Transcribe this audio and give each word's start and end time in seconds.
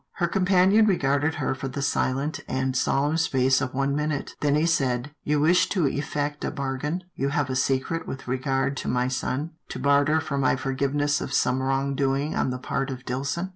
Her 0.13 0.27
companion 0.27 0.87
regarded 0.87 1.35
her 1.35 1.53
for 1.53 1.67
the 1.67 1.83
silent 1.83 2.39
and 2.47 2.75
solemn 2.75 3.17
space 3.17 3.61
of 3.61 3.75
one 3.75 3.95
minute, 3.95 4.33
then 4.41 4.55
he 4.55 4.65
said," 4.65 5.11
You 5.23 5.39
wish 5.39 5.69
to 5.69 5.85
effect 5.87 6.43
a 6.43 6.49
bargain— 6.49 7.03
you 7.15 7.29
have 7.29 7.51
a 7.51 7.55
secret 7.55 8.07
with 8.07 8.27
regard 8.27 8.75
to 8.77 8.87
my 8.87 9.07
son, 9.07 9.51
to 9.69 9.77
barter 9.77 10.19
for 10.19 10.39
my 10.39 10.55
forgiveness 10.55 11.21
of 11.21 11.33
some 11.33 11.61
wrong 11.61 11.93
doing 11.93 12.35
on 12.35 12.49
the 12.49 12.57
part 12.57 12.89
of 12.89 13.05
Dillson." 13.05 13.49